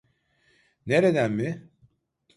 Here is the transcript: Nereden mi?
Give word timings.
Nereden 0.85 1.31
mi? 1.31 1.69